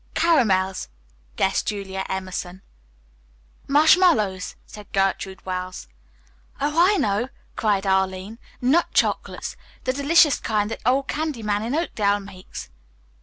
"Caramels," 0.15 0.89
guessed 1.35 1.67
Julia 1.67 2.07
Emerson. 2.09 2.63
"Marshmallows," 3.67 4.55
said 4.65 4.91
Gertrude 4.93 5.45
Wells. 5.45 5.87
"Oh, 6.59 6.83
I 6.91 6.97
know," 6.97 7.29
cried 7.55 7.85
Arline. 7.85 8.39
"Nut 8.61 8.87
chocolates; 8.95 9.55
the 9.83 9.93
delicious 9.93 10.39
kind 10.39 10.71
that 10.71 10.81
old 10.87 11.07
candy 11.07 11.43
man 11.43 11.61
in 11.61 11.75
Oakdale 11.75 12.19
makes." 12.19 12.71